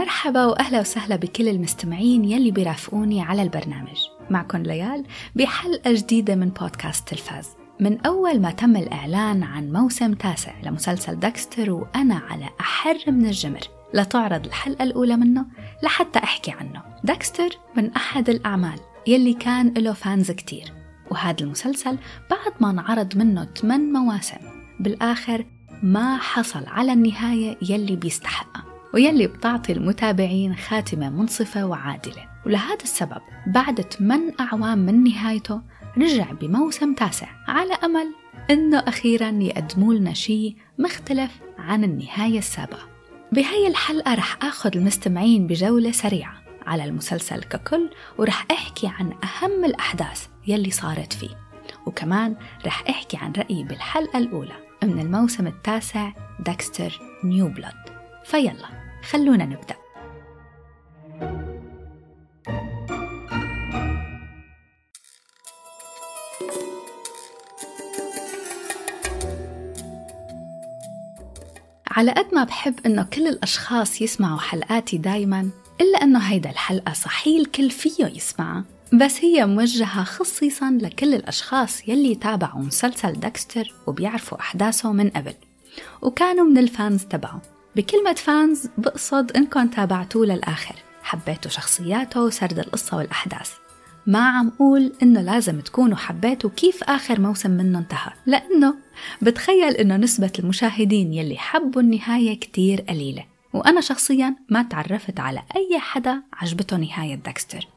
مرحبا 0.00 0.46
وأهلا 0.46 0.80
وسهلا 0.80 1.16
بكل 1.16 1.48
المستمعين 1.48 2.24
يلي 2.24 2.50
بيرافقوني 2.50 3.22
على 3.22 3.42
البرنامج. 3.42 3.98
معكم 4.30 4.58
ليال 4.58 5.04
بحلقة 5.36 5.92
جديدة 5.92 6.34
من 6.34 6.48
بودكاست 6.48 7.08
تلفاز. 7.08 7.48
من 7.80 8.00
أول 8.06 8.40
ما 8.40 8.50
تم 8.50 8.76
الإعلان 8.76 9.42
عن 9.42 9.72
موسم 9.72 10.14
تاسع 10.14 10.52
لمسلسل 10.62 11.18
داكستر 11.18 11.70
وأنا 11.70 12.22
على 12.30 12.48
أحر 12.60 12.96
من 13.06 13.26
الجمر 13.26 13.60
لتعرض 13.94 14.46
الحلقة 14.46 14.82
الأولى 14.82 15.16
منه 15.16 15.46
لحتى 15.82 16.18
أحكي 16.18 16.50
عنه. 16.50 16.82
داكستر 17.04 17.48
من 17.76 17.90
أحد 17.90 18.30
الأعمال 18.30 18.80
يلي 19.06 19.34
كان 19.34 19.74
له 19.76 19.92
fans 19.92 20.30
كتير 20.30 20.72
وهذا 21.10 21.40
المسلسل 21.40 21.98
بعد 22.30 22.52
ما 22.60 22.70
انعرض 22.70 23.16
منه 23.16 23.44
8 23.44 23.92
مواسم. 23.98 24.40
بالآخر 24.80 25.46
ما 25.82 26.18
حصل 26.18 26.66
على 26.66 26.92
النهاية 26.92 27.56
يلي 27.62 27.96
بيستحقها. 27.96 28.69
ويلي 28.94 29.26
بتعطي 29.26 29.72
المتابعين 29.72 30.56
خاتمة 30.56 31.10
منصفة 31.10 31.66
وعادلة. 31.66 32.28
ولهذا 32.46 32.82
السبب 32.82 33.20
بعد 33.46 33.80
8 33.80 34.34
أعوام 34.40 34.78
من 34.78 35.04
نهايته 35.04 35.60
رجع 35.98 36.32
بموسم 36.32 36.94
تاسع 36.94 37.26
على 37.48 37.74
أمل 37.74 38.14
إنه 38.50 38.78
أخيرا 38.78 39.30
يقدموا 39.30 39.94
لنا 39.94 40.12
شيء 40.12 40.56
مختلف 40.78 41.30
عن 41.58 41.84
النهاية 41.84 42.38
السابقة. 42.38 42.88
بهاي 43.32 43.66
الحلقة 43.66 44.14
رح 44.14 44.44
آخذ 44.44 44.76
المستمعين 44.76 45.46
بجولة 45.46 45.92
سريعة 45.92 46.34
على 46.66 46.84
المسلسل 46.84 47.42
ككل 47.42 47.90
ورح 48.18 48.46
أحكي 48.50 48.86
عن 48.86 49.12
أهم 49.24 49.64
الأحداث 49.64 50.26
يلي 50.46 50.70
صارت 50.70 51.12
فيه. 51.12 51.38
وكمان 51.86 52.36
رح 52.66 52.84
أحكي 52.90 53.16
عن 53.16 53.32
رأيي 53.32 53.64
بالحلقة 53.64 54.18
الأولى 54.18 54.56
من 54.82 55.00
الموسم 55.00 55.46
التاسع 55.46 56.12
داكستر 56.40 57.00
نيو 57.24 57.48
بلاد 57.48 57.74
فيلا. 58.24 58.79
خلونا 59.02 59.44
نبدأ. 59.44 59.76
على 71.90 72.10
قد 72.10 72.34
ما 72.34 72.44
بحب 72.44 72.74
إنه 72.86 73.02
كل 73.02 73.26
الأشخاص 73.26 74.02
يسمعوا 74.02 74.38
حلقاتي 74.38 74.98
دايما 74.98 75.50
إلا 75.80 76.02
إنه 76.02 76.18
هيدا 76.18 76.50
الحلقة 76.50 76.92
صحيح 76.92 77.40
الكل 77.40 77.70
فيه 77.70 78.06
يسمعها 78.06 78.64
بس 78.92 79.24
هي 79.24 79.46
موجهة 79.46 80.04
خصيصا 80.04 80.78
لكل 80.82 81.14
الأشخاص 81.14 81.88
يلي 81.88 82.14
تابعوا 82.14 82.60
مسلسل 82.60 83.12
داكستر 83.12 83.74
وبيعرفوا 83.86 84.40
أحداثه 84.40 84.92
من 84.92 85.10
قبل 85.10 85.34
وكانوا 86.02 86.44
من 86.44 86.58
ال 86.58 86.67
fans 86.67 87.04
تبعه. 87.04 87.42
بكلمة 87.76 88.12
fans 88.12 88.66
بقصد 88.78 89.32
إنكم 89.32 89.68
تابعتوه 89.68 90.26
للآخر. 90.26 90.74
حبيتوا 91.02 91.50
شخصياته 91.50 92.22
وسرد 92.22 92.58
القصة 92.58 92.96
والأحداث. 92.96 93.52
ما 94.06 94.28
عم 94.28 94.50
قول 94.50 94.92
إنه 95.02 95.22
لازم 95.22 95.60
تكونوا 95.60 95.96
حبيتوا 95.96 96.50
كيف 96.50 96.84
آخر 96.84 97.20
موسم 97.20 97.50
منه 97.50 97.78
انتهى. 97.78 98.12
لأنه 98.26 98.74
بتخيل 99.22 99.74
إنه 99.74 99.96
نسبة 99.96 100.32
المشاهدين 100.38 101.14
يلي 101.14 101.36
حبوا 101.36 101.82
النهاية 101.82 102.40
كتير 102.40 102.80
قليلة. 102.80 103.24
وأنا 103.52 103.80
شخصيا 103.80 104.36
ما 104.48 104.62
تعرفت 104.62 105.20
على 105.20 105.42
أي 105.56 105.78
حدا 105.78 106.22
عجبته 106.32 106.76
نهاية 106.76 107.14
داكستر. 107.14 107.68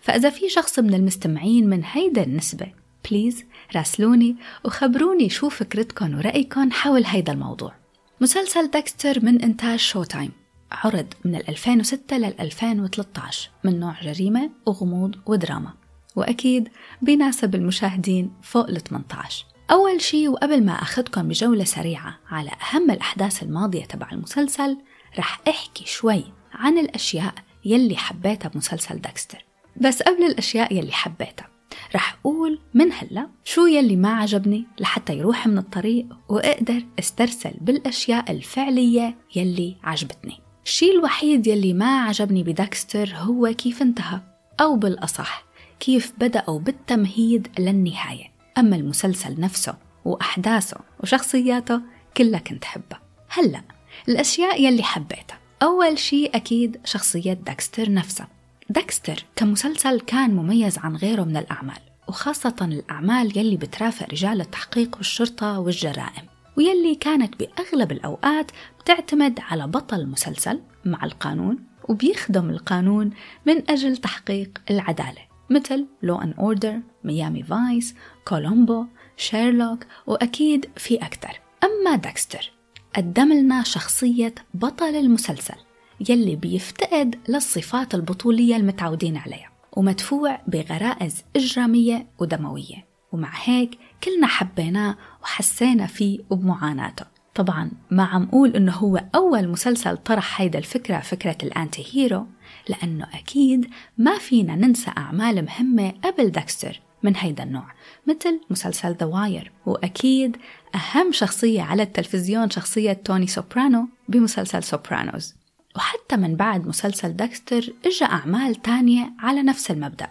فإذا 0.00 0.30
في 0.30 0.48
شخص 0.48 0.78
من 0.78 0.94
المستمعين 0.94 1.68
من 1.68 1.82
هيدا 1.84 2.22
النسبة 2.22 2.66
please 3.10 3.44
راسلوني 3.76 4.36
وخبروني 4.64 5.28
شو 5.28 5.48
فكرتكم 5.48 6.18
ورأيكم 6.18 6.70
حول 6.70 7.04
هيدا 7.06 7.32
الموضوع. 7.32 7.83
مسلسل 8.20 8.70
داكستر 8.70 9.24
من 9.24 9.42
إنتاج 9.42 9.78
Showtime 9.78 10.32
عرض 10.72 11.14
من 11.24 11.36
2006 11.36 12.18
لل 12.18 12.40
2013 12.40 13.50
من 13.64 13.80
نوع 13.80 13.94
جريمة 14.02 14.50
وغموض 14.66 15.16
ودراما. 15.26 15.72
وأكيد 16.16 16.68
بيناسب 17.02 17.54
المشاهدين 17.54 18.32
فوق 18.42 18.68
ال 18.68 18.80
18 18.82 19.46
أول 19.70 20.00
شي 20.00 20.28
وقبل 20.28 20.64
ما 20.64 20.72
أخذكم 20.72 21.28
بجولة 21.28 21.64
سريعة 21.64 22.18
على 22.30 22.50
أهم 22.50 22.90
الأحداث 22.90 23.42
الماضية 23.42 23.84
تبع 23.84 24.08
المسلسل 24.12 24.78
رح 25.18 25.40
أحكي 25.48 25.84
شوي 25.86 26.24
عن 26.52 26.78
الأشياء 26.78 27.34
يلي 27.64 27.96
حبيتها 27.96 28.48
بمسلسل 28.48 29.00
داكستر. 29.00 29.44
بس 29.76 30.02
قبل 30.02 30.22
الأشياء 30.22 30.74
يلي 30.74 30.92
حبيتها 30.92 31.48
رح 31.94 32.18
أقول 32.20 32.58
من 32.74 32.92
هلا 32.92 33.28
شو 33.44 33.66
يلي 33.66 33.96
ما 33.96 34.14
عجبني 34.14 34.66
لحتى 34.78 35.18
يروح 35.18 35.46
من 35.46 35.58
الطريق 35.58 36.06
وأقدر 36.28 36.82
أسترسل 36.98 37.54
بالأشياء 37.60 38.30
الفعلية 38.30 39.16
يلي 39.36 39.76
عجبتني. 39.82 40.40
الشيء 40.64 40.98
الوحيد 40.98 41.46
يلي 41.46 41.72
ما 41.72 42.00
عجبني 42.02 42.42
بداكستر 42.42 43.14
هو 43.16 43.54
كيف 43.54 43.82
انتهى 43.82 44.20
أو 44.60 44.76
بالأصح 44.76 45.44
كيف 45.80 46.12
بدأوا 46.18 46.58
بالتمهيد 46.58 47.48
للنهاية. 47.58 48.32
أما 48.58 48.76
المسلسل 48.76 49.40
نفسه 49.40 49.74
وأحداثه 50.04 50.80
وشخصياته 51.00 51.80
كلها 52.16 52.40
كنت 52.40 52.64
حبها. 52.64 53.00
هلأ 53.28 53.62
الأشياء 54.08 54.62
يلي 54.62 54.82
حبيتها. 54.82 55.38
أول 55.62 55.98
شيء 55.98 56.36
أكيد 56.36 56.80
شخصية 56.84 57.32
داكستر 57.32 57.92
نفسها. 57.92 58.28
داكستر 58.70 59.24
كمسلسل 59.36 60.00
كان 60.00 60.30
مميز 60.30 60.78
عن 60.78 60.96
غيره 60.96 61.22
من 61.22 61.36
الأعمال 61.36 61.78
وخاصة 62.08 62.54
الأعمال 62.62 63.38
يلي 63.38 63.56
بترافق 63.56 64.10
رجال 64.10 64.40
التحقيق 64.40 64.96
والشرطة 64.96 65.58
والجرائم 65.60 66.24
ويلي 66.56 66.94
كانت 66.94 67.34
بأغلب 67.38 67.92
الأوقات 67.92 68.50
بتعتمد 68.80 69.40
على 69.40 69.66
بطل 69.66 70.00
المسلسل 70.00 70.60
مع 70.84 71.04
القانون 71.04 71.58
وبيخدم 71.88 72.50
القانون 72.50 73.10
من 73.46 73.70
أجل 73.70 73.96
تحقيق 73.96 74.58
العدالة 74.70 75.20
مثل 75.50 75.86
Law 76.02 76.16
and 76.16 76.32
Order، 76.38 76.80
Miami 77.04 77.42
Vice، 77.42 77.94
كولومبو، 78.28 78.86
شيرلوك 79.16 79.84
وأكيد 80.06 80.66
في 80.76 80.96
أكثر. 80.96 81.40
أما 81.64 81.96
داكستر 81.96 82.50
قدم 82.96 83.32
لنا 83.32 83.62
شخصية 83.62 84.34
بطل 84.54 84.94
المسلسل. 84.96 85.63
يلي 86.08 86.36
بيفتقد 86.36 87.16
للصفات 87.28 87.94
البطولية 87.94 88.56
المتعودين 88.56 89.16
عليها 89.16 89.50
ومدفوع 89.72 90.40
بغرائز 90.46 91.24
إجرامية 91.36 92.06
ودموية. 92.18 92.94
ومع 93.12 93.30
هيك 93.44 93.78
كلنا 94.04 94.26
حبيناه 94.26 94.96
وحسينا 95.22 95.86
فيه 95.86 96.18
وبمعاناته 96.30 97.06
طبعا 97.34 97.70
ما 97.90 98.04
عم 98.04 98.26
قول 98.26 98.56
إنه 98.56 98.72
هو 98.72 99.04
أول 99.14 99.48
مسلسل 99.48 99.96
طرح 99.96 100.40
هيدا 100.40 100.58
الفكرة 100.58 101.00
فكرة 101.00 101.36
ال 101.42 101.51
anti 101.51 101.86
hero 101.92 102.26
لأنه 102.68 103.06
أكيد 103.14 103.70
ما 103.98 104.18
فينا 104.18 104.56
ننسى 104.56 104.90
أعمال 104.98 105.44
مهمة 105.44 105.92
قبل 106.04 106.30
داكستر 106.30 106.80
من 107.02 107.16
هيدا 107.16 107.42
النوع 107.42 107.72
مثل 108.06 108.40
مسلسل 108.50 108.94
The 108.94 109.06
Wire 109.06 109.52
وأكيد 109.66 110.36
أهم 110.74 111.12
شخصية 111.12 111.62
على 111.62 111.82
التلفزيون 111.82 112.50
شخصية 112.50 112.92
توني 112.92 113.26
سوبرانو 113.26 113.88
بمسلسل 114.08 114.62
Sopranos. 114.62 115.34
وحتى 115.76 116.16
من 116.16 116.36
بعد 116.36 116.66
مسلسل 116.66 117.16
داكستر 117.16 117.72
إجا 117.86 118.06
أعمال 118.06 118.54
تانية 118.54 119.12
على 119.18 119.42
نفس 119.42 119.70
المبدأ 119.70 120.08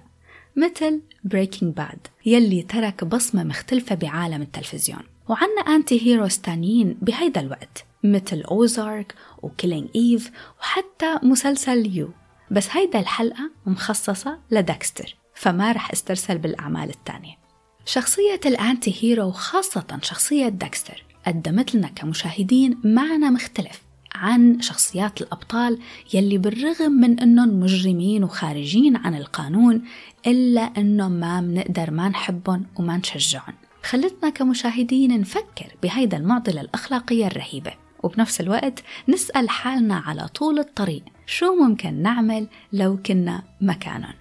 مثل 0.56 1.01
Breaking 1.24 1.74
Bad 1.75 2.07
يلي 2.25 2.62
ترك 2.62 3.03
بصمة 3.03 3.44
مختلفة 3.44 3.96
بعالم 3.96 4.41
التلفزيون. 4.41 5.03
وعنا 5.29 5.75
anti 5.75 6.07
heroes 6.07 6.38
تانيين 6.38 6.97
بهيدا 7.01 7.41
الوقت 7.41 7.85
مثل 8.03 8.41
Ozark 8.41 9.16
و 9.41 9.47
Killing 9.47 9.90
Eve 9.96 10.31
وحتى 10.59 11.19
مسلسل 11.24 11.97
You 11.97 12.09
بس 12.51 12.68
هيدا 12.72 13.00
الحلقة 13.00 13.51
مخصصة 13.66 14.40
لداكستر 14.51 15.16
فما 15.35 15.72
رح 15.72 15.91
استرسل 15.91 16.38
بالأعمال 16.38 16.90
التانية. 16.90 17.38
شخصية 17.85 18.40
ال 18.46 18.56
anti 18.56 18.96
hero 19.01 19.28
وخاصة 19.28 20.00
شخصية 20.01 20.50
داكستر 20.50 21.03
قدمت 21.27 21.75
لنا 21.75 21.88
كمشاهدين 21.88 22.81
معنى 22.83 23.30
مختلف. 23.30 23.81
عن 24.15 24.62
شخصيات 24.62 25.21
الأبطال 25.21 25.80
يلي 26.13 26.38
بالرغم 26.38 26.92
من 26.92 27.19
أنهم 27.19 27.60
مجرمين 27.60 28.24
وخارجين 28.24 28.95
عن 28.95 29.15
القانون 29.15 29.81
إلا 30.27 30.62
أنهم 30.62 31.12
ما 31.12 31.42
بنقدر 31.42 31.92
ما 31.92 32.10
نحبهم 32.10 32.65
وما 32.75 32.98
نشجعهم. 32.98 33.54
خلتنا 33.83 34.30
كمشاهدين 34.30 35.21
نفكر 35.21 35.75
بهيدا 35.83 36.18
المعضلة 36.18 36.62
الأخلاقية 36.62 37.27
الرهيبة. 37.27 37.74
وبنفس 38.04 38.42
الوقت 38.42 38.83
نسأل 39.10 39.50
حالنا 39.50 39.95
على 39.95 40.27
طول 40.27 40.60
الطريق 40.60 41.04
شو 41.25 41.56
ممكن 41.56 42.01
نعمل 42.01 42.48
لو 42.74 42.98
كنا 42.98 43.44
مكانهم؟ 43.62 44.13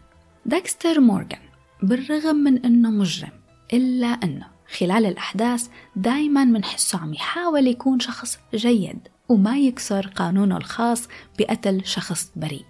داكستر 0.46 1.00
مورغان 1.00 1.40
بالرغم 1.82 2.36
من 2.36 2.64
أنه 2.64 2.90
مجرم 2.90 3.30
إلا 3.72 4.06
أنه 4.06 4.46
خلال 4.78 5.06
الأحداث 5.06 5.68
دايما 5.96 6.44
منحسه 6.44 6.98
عم 6.98 7.14
يحاول 7.14 7.66
يكون 7.66 8.00
شخص 8.00 8.38
جيد. 8.54 8.98
وما 9.32 9.58
يكسر 9.58 10.06
قانونه 10.06 10.56
الخاص 10.56 11.08
بقتل 11.38 11.84
شخص 11.84 12.32
بريء. 12.36 12.64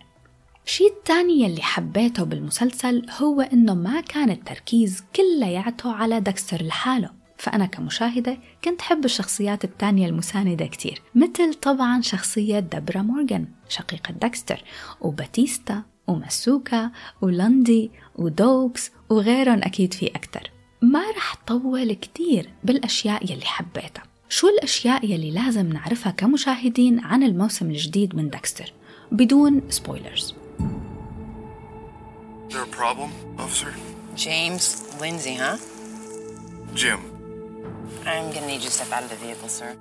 الشيء 0.67 0.93
الثاني 0.93 1.41
يلي 1.43 1.63
حبيته 1.63 2.25
بالمسلسل 2.25 3.07
هو 3.21 3.41
إنه 3.41 3.75
ما 3.75 4.01
كان 4.01 4.31
التركيز 4.31 5.05
كلياته 5.17 5.93
على 5.93 6.21
دكستر 6.21 6.63
لحاله. 6.63 7.11
فأنا 7.39 7.67
كمشاهدة 7.67 8.39
كنت 8.65 8.83
حب 8.83 9.05
الشخصيات 9.05 9.65
التانية 9.65 10.09
المساندة 10.09 10.67
كتير 10.67 11.03
مثل 11.15 11.55
طبعا 11.55 12.01
شخصية 12.01 12.59
دبرا 12.61 13.03
مورغان 13.03 13.49
شقيقة 13.69 14.13
داكستر 14.13 14.65
وباتيستا 15.01 15.83
وماسوكا 16.07 16.91
ولندي 17.23 17.91
ودوكس 18.17 18.91
وغيرهم 19.11 19.59
أكيد 19.63 19.95
في 19.95 20.07
أكتر. 20.07 20.51
ما 20.83 21.11
رح 21.11 21.37
طول 21.47 21.93
كتير 21.93 22.51
بالأشياء 22.65 23.33
يلي 23.33 23.45
حبيتها. 23.45 24.12
شو 24.33 24.49
الأشياء 24.49 25.05
يلي 25.05 25.31
لازم 25.31 25.69
نعرفها 25.69 26.13
كمشاهدين 26.13 27.01
عن 27.01 27.23
الموسم 27.23 27.71
الجديد 27.71 28.15
من 28.15 28.31
داكستر 28.31 28.73
بدون 29.11 29.63
spoilers 29.69 30.35
there 32.49 32.63
a 32.63 32.77
problem, 32.83 33.11
officer? 33.39 33.73
James 34.17 34.65
Lindsay, 35.03 35.35
huh? 35.45 35.57
Jim. 36.81 37.01
I'm 38.07 38.27
gonna 38.33 38.47
need 38.47 38.63
you 38.65 38.71
to 38.71 38.77
step 38.79 38.93
out 38.97 39.03
of 39.05 39.11
the 39.11 39.19
vehicle, 39.25 39.49
sir. 39.49 39.77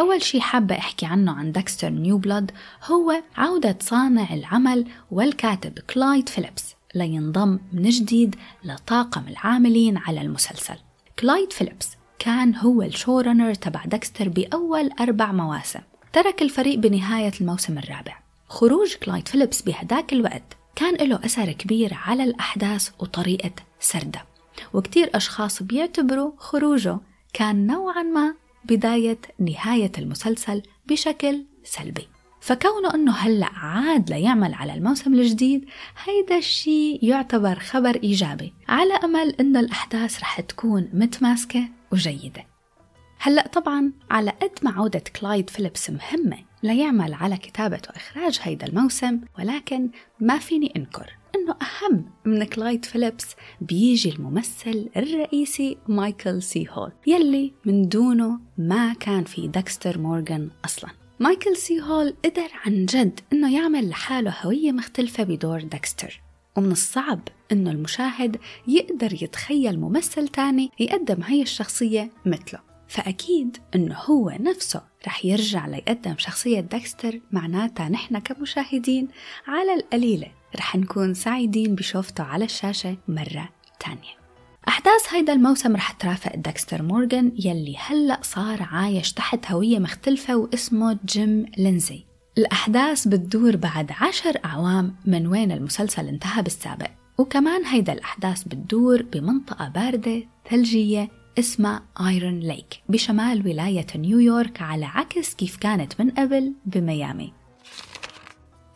أول 0.00 0.22
شي 0.22 0.40
حابة 0.40 0.78
أحكي 0.78 1.06
عنه 1.06 1.32
عن 1.32 1.52
داكستر 1.52 1.88
New 1.88 2.18
Blood 2.18 2.50
هو 2.84 3.22
عودة 3.36 3.76
صانع 3.80 4.34
العمل 4.34 4.86
والكاتب 5.10 5.78
كلايد 5.78 6.28
فيليبس 6.28 6.74
لينضم 6.94 7.58
من 7.72 7.88
جديد 7.88 8.36
لطاقم 8.64 9.28
العاملين 9.28 9.96
على 9.96 10.20
المسلسل 10.20 10.76
كلايد 11.18 11.52
فيليبس 11.52 11.97
كان 12.18 12.56
هو 12.56 12.82
ال 12.82 12.90
show 12.90 13.20
runner 13.20 13.54
تبع 13.54 13.84
داكستر 13.84 14.28
بأول 14.28 14.90
أربع 15.00 15.32
مواسم. 15.32 15.80
ترك 16.12 16.42
الفريق 16.42 16.78
بنهاية 16.78 17.32
الموسم 17.40 17.78
الرابع. 17.78 18.18
خروج 18.48 18.94
كلايد 18.94 19.28
فيليبس 19.28 19.62
بهداك 19.62 20.12
الوقت 20.12 20.56
كان 20.76 21.08
له 21.08 21.16
أثر 21.24 21.52
كبير 21.52 21.94
على 21.94 22.24
الأحداث 22.24 22.90
وطريقة 22.98 23.50
سردها 23.80 24.26
وكتير 24.74 25.10
أشخاص 25.14 25.62
بيعتبروا 25.62 26.32
خروجه 26.38 26.98
كان 27.32 27.66
نوعا 27.66 28.02
ما 28.02 28.34
بداية 28.64 29.18
نهاية 29.38 29.92
المسلسل 29.98 30.62
بشكل 30.86 31.44
سلبي. 31.64 32.08
فكونه 32.40 32.94
أنه 32.94 33.12
هلأ 33.12 33.46
عاد 33.46 34.10
ليعمل 34.10 34.54
على 34.54 34.74
الموسم 34.74 35.14
الجديد 35.14 35.64
هيدا 36.04 36.38
الشيء 36.38 36.98
يعتبر 37.02 37.58
خبر 37.58 37.94
إيجابي 38.02 38.52
على 38.68 38.94
أمل 38.94 39.34
أنه 39.40 39.60
الأحداث 39.60 40.20
رح 40.20 40.40
تكون 40.40 40.88
متماسكة 40.92 41.68
وجيدة. 41.92 42.46
هلأ 43.20 43.46
طبعا 43.46 43.92
على 44.10 44.30
قد 44.30 44.50
ما 44.62 44.70
عودة 44.70 45.02
كلايد 45.20 45.50
فيليبس 45.50 45.90
مهمة 45.90 46.38
ليعمل 46.62 47.14
على 47.14 47.36
كتابة 47.36 47.80
وإخراج 47.88 48.38
هيدا 48.42 48.66
الموسم 48.66 49.20
ولكن 49.38 49.90
ما 50.20 50.38
فيني 50.38 50.72
أنكر 50.76 51.16
أنه 51.34 51.56
أهم 51.62 52.04
من 52.24 52.44
كلايد 52.44 52.84
فيليبس 52.84 53.36
بيجي 53.60 54.10
الممثل 54.10 54.90
الرئيسي 54.96 55.76
مايكل 55.88 56.42
سي 56.42 56.66
هول 56.70 56.92
يلي 57.06 57.52
من 57.64 57.88
دونه 57.88 58.40
ما 58.58 58.92
كان 58.92 59.24
في 59.24 59.48
داكستر 59.48 59.98
مورغان 59.98 60.50
أصلا. 60.64 60.90
مايكل 61.20 61.56
سي 61.56 61.80
هول 61.80 62.14
قدر 62.24 62.50
عن 62.66 62.86
جد 62.86 63.20
أنه 63.32 63.54
يعمل 63.54 63.88
لحاله 63.88 64.34
هوية 64.42 64.72
مختلفة 64.72 65.24
بدور 65.24 65.62
داكستر. 65.62 66.20
ومن 66.58 66.72
الصعب 66.72 67.20
أنه 67.52 67.70
المشاهد 67.70 68.36
يقدر 68.68 69.22
يتخيل 69.22 69.80
ممثل 69.80 70.28
تاني 70.28 70.70
يقدم 70.80 71.22
هي 71.22 71.42
الشخصية 71.42 72.10
مثله. 72.26 72.60
فأكيد 72.88 73.56
إنه 73.74 73.94
هو 73.94 74.36
نفسه 74.40 74.82
رح 75.06 75.24
يرجع 75.24 75.66
ليقدم 75.66 76.14
شخصية 76.18 76.60
داكستر 76.60 77.20
معناتها 77.32 77.88
نحن 77.88 78.18
كمشاهدين 78.18 79.08
على 79.46 79.74
القليلة 79.74 80.26
رح 80.56 80.76
نكون 80.76 81.14
سعيدين 81.14 81.74
بشوفته 81.74 82.24
على 82.24 82.44
الشاشة 82.44 82.96
مرة 83.08 83.48
تانية. 83.80 84.18
أحداث 84.68 85.14
هيدا 85.14 85.32
الموسم 85.32 85.76
رح 85.76 85.90
ترافق 85.92 86.36
داكستر 86.36 86.82
مورغان 86.82 87.32
يلي 87.36 87.76
هلأ 87.78 88.18
صار 88.22 88.62
عايش 88.62 89.12
تحت 89.12 89.50
هوية 89.50 89.78
مختلفة 89.78 90.36
واسمه 90.36 90.98
جيم 91.06 91.46
لينزي. 91.58 92.07
الأحداث 92.38 93.08
بتدور 93.08 93.56
بعد 93.56 93.92
عشر 94.00 94.38
أعوام 94.44 94.94
من 95.04 95.26
وين 95.26 95.52
المسلسل 95.52 96.08
انتهى 96.08 96.42
بالسابق. 96.42 96.90
وكمان 97.18 97.64
هيدا 97.64 97.92
الأحداث 97.92 98.42
بتدور 98.42 99.02
بمنطقة 99.02 99.68
باردة 99.68 100.22
ثلجية 100.50 101.08
اسمها 101.38 101.82
ايرون 102.00 102.40
ليك 102.40 102.82
بشمال 102.88 103.48
ولاية 103.48 103.86
نيويورك 103.96 104.62
على 104.62 104.84
عكس 104.86 105.34
كيف 105.34 105.56
كانت 105.56 106.00
من 106.00 106.10
قبل 106.10 106.52
بميامي. 106.66 107.32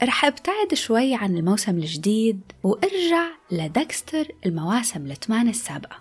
رح 0.03 0.25
أبتعد 0.25 0.75
شوي 0.75 1.15
عن 1.15 1.37
الموسم 1.37 1.79
الجديد 1.79 2.41
وأرجع 2.63 3.27
لدكستر 3.51 4.29
المواسم 4.47 5.07
الثمان 5.07 5.49
السابقة. 5.49 5.97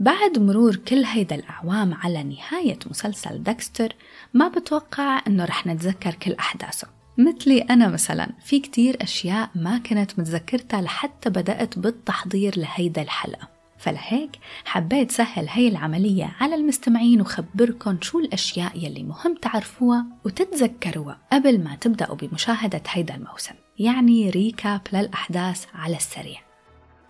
بعد 0.00 0.38
مرور 0.38 0.76
كل 0.76 1.04
هيدا 1.04 1.36
الأعوام 1.36 1.94
على 1.94 2.22
نهاية 2.22 2.78
مسلسل 2.90 3.42
دكستر 3.42 3.92
ما 4.34 4.48
بتوقع 4.48 5.22
أنه 5.26 5.44
رح 5.44 5.66
نتذكر 5.66 6.14
كل 6.14 6.32
أحداثه. 6.32 6.95
مثلي 7.18 7.60
أنا 7.60 7.88
مثلا 7.88 8.28
في 8.44 8.60
كتير 8.60 9.02
أشياء 9.02 9.50
ما 9.54 9.78
كنت 9.78 10.18
متذكرتها 10.18 10.80
لحتى 10.82 11.30
بدأت 11.30 11.78
بالتحضير 11.78 12.58
لهيدا 12.58 13.02
الحلقة. 13.02 13.48
فلهيك 13.78 14.30
حبيت 14.64 15.10
سهل 15.10 15.48
هاي 15.48 15.68
العملية 15.68 16.30
على 16.40 16.54
المستمعين 16.54 17.20
وخبركن 17.20 18.00
شو 18.00 18.18
الأشياء 18.18 18.84
يلي 18.84 19.02
مهم 19.02 19.34
تعرفوها 19.34 20.06
وتتذكروها 20.24 21.18
قبل 21.32 21.64
ما 21.64 21.74
تبدأوا 21.74 22.16
بمشاهدة 22.16 22.82
هيدا 22.88 23.14
الموسم. 23.14 23.54
يعني 23.78 24.30
recap 24.30 24.80
للأحداث 24.92 25.66
على 25.74 25.96
السريع. 25.96 26.40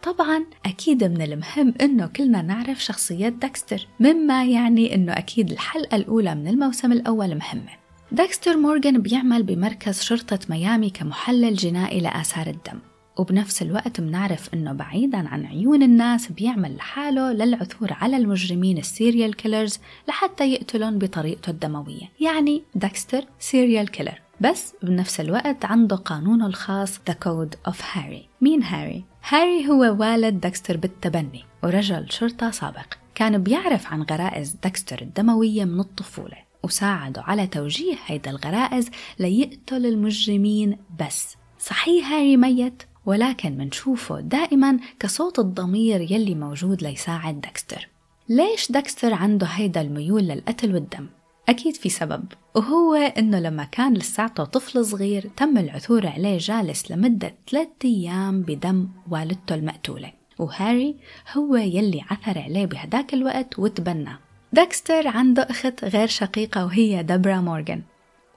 طبعا 0.02 0.44
أكيد 0.66 1.04
من 1.04 1.22
المهم 1.22 1.74
إنه 1.80 2.06
كلنا 2.06 2.42
نعرف 2.42 2.84
شخصية 2.84 3.28
داكستر 3.28 3.86
مما 4.00 4.44
يعني 4.44 4.94
إنه 4.94 5.12
أكيد 5.12 5.50
الحلقة 5.50 5.96
الأولى 5.96 6.34
من 6.34 6.48
الموسم 6.48 6.92
الأول 6.92 7.34
مهمة. 7.34 7.85
داكستر 8.12 8.56
مورغان 8.56 9.02
بيعمل 9.02 9.42
بمركز 9.42 10.02
شرطة 10.02 10.38
ميامي 10.50 10.90
كمحلل 10.90 11.54
جنائي 11.54 12.00
لآثار 12.00 12.46
الدم. 12.46 12.78
وبنفس 13.16 13.62
الوقت 13.62 14.00
بنعرف 14.00 14.54
إنه 14.54 14.72
بعيدا 14.72 15.28
عن 15.28 15.46
عيون 15.46 15.82
الناس 15.82 16.32
بيعمل 16.32 16.76
لحاله 16.76 17.32
للعثور 17.32 17.92
على 17.92 18.16
المجرمين 18.16 18.78
ال 18.78 18.87
serial 18.87 19.36
killers 19.36 19.78
لحتى 20.08 20.52
يقتلهم 20.52 20.98
بطريقته 20.98 21.50
الدموية. 21.50 22.10
يعني 22.20 22.62
داكستر 22.74 23.24
serial 23.38 23.90
killer. 23.90 24.20
بس 24.40 24.74
بنفس 24.82 25.20
الوقت 25.20 25.64
عنده 25.64 25.96
قانونه 25.96 26.46
الخاص 26.46 26.96
The 26.96 27.12
Code 27.12 27.70
of 27.70 27.76
Harry. 27.76 28.26
مين 28.40 28.62
هاري؟ 28.62 29.04
هاري 29.28 29.68
هو 29.68 29.96
والد 30.00 30.40
داكستر 30.40 30.76
بالتبني 30.76 31.44
ورجل 31.62 32.12
شرطة 32.12 32.50
سابق. 32.50 32.94
كان 33.14 33.42
بيعرف 33.42 33.92
عن 33.92 34.02
غرائز 34.02 34.56
داكستر 34.62 35.02
الدموية 35.02 35.64
من 35.64 35.80
الطفولة. 35.80 36.45
وساعده 36.62 37.22
على 37.22 37.46
توجيه 37.46 37.94
هيدا 38.06 38.30
الغرائز 38.30 38.90
ليقتل 39.18 39.86
المجرمين. 39.86 40.78
بس 41.00 41.36
صحيح 41.58 42.12
هاري 42.12 42.36
ميت 42.36 42.82
ولكن 43.06 43.56
منشوفه 43.56 44.20
دائما 44.20 44.78
كصوت 45.00 45.38
الضمير 45.38 46.00
يلي 46.00 46.34
موجود 46.34 46.82
ليساعد 46.82 47.40
داكستر. 47.40 47.88
ليش 48.28 48.72
داكستر 48.72 49.14
عنده 49.14 49.46
هيدا 49.46 49.80
الميول 49.80 50.22
للقتل 50.22 50.74
والدم؟ 50.74 51.06
أكيد 51.48 51.76
في 51.76 51.88
سبب 51.88 52.24
وهو 52.54 52.94
إنه 52.94 53.40
لما 53.40 53.64
كان 53.64 53.94
لساته 53.94 54.44
طفل 54.44 54.84
صغير 54.84 55.30
تم 55.36 55.58
العثور 55.58 56.06
عليه 56.06 56.38
جالس 56.38 56.90
لمدة 56.90 57.34
ثلاثة 57.50 57.70
أيام 57.84 58.42
بدم 58.42 58.88
والدته 59.10 59.54
المقتولة. 59.54 60.12
وهاري 60.38 60.96
هو 61.36 61.56
يلي 61.56 62.00
عثر 62.10 62.38
عليه 62.38 62.66
بهداك 62.66 63.14
الوقت 63.14 63.58
وتبناه 63.58 64.18
داكستر 64.52 65.08
عنده 65.08 65.42
أخت 65.42 65.84
غير 65.84 66.06
شقيقة 66.06 66.64
وهي 66.64 67.02
دبرا 67.02 67.36
مورغان 67.36 67.82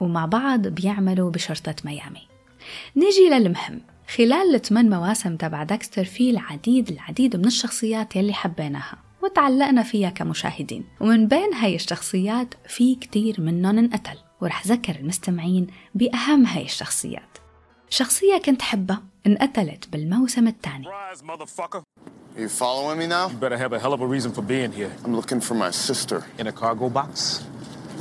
ومع 0.00 0.26
بعض 0.26 0.66
بيعملوا 0.66 1.30
بشرطة 1.30 1.74
ميامي. 1.84 2.28
نيجي 2.96 3.28
للمهم. 3.28 3.80
خلال 4.08 4.54
الثمان 4.54 4.90
مواسم 4.90 5.36
تبع 5.36 5.62
داكستر 5.62 6.04
في 6.04 6.30
العديد 6.30 6.88
العديد 6.88 7.36
من 7.36 7.46
الشخصيات 7.46 8.16
يلي 8.16 8.32
حبيناها 8.32 8.98
وتعلقنا 9.22 9.82
فيها 9.82 10.10
كمشاهدين. 10.10 10.84
ومن 11.00 11.28
بين 11.28 11.54
هاي 11.54 11.74
الشخصيات 11.74 12.54
في 12.68 12.94
كتير 12.94 13.40
منهم 13.40 13.78
انقتل 13.78 14.18
ورح 14.40 14.66
ذكر 14.66 14.96
المستمعين 14.96 15.66
بأهم 15.94 16.46
هاي 16.46 16.64
الشخصيات. 16.64 17.38
شخصية 17.90 18.38
كنت 18.38 18.62
حبها 18.62 19.02
انقتلت 19.26 19.88
بالموسم 19.88 20.48
الثاني. 20.48 20.86
You 22.40 22.48
following 22.48 22.98
me 22.98 23.06
now? 23.06 23.28
You 23.28 23.36
better 23.36 23.58
have 23.64 23.72
a 23.72 23.78
hell 23.78 23.92
of 23.92 24.00
a 24.00 24.06
reason 24.06 24.30
for 24.32 24.42
being 24.42 24.72
here. 24.72 24.92
I'm 25.04 25.14
looking 25.14 25.40
for 25.40 25.54
my 25.54 25.70
sister. 25.70 26.18
In 26.38 26.46
a 26.46 26.52
cargo 26.52 26.88
box? 26.88 27.44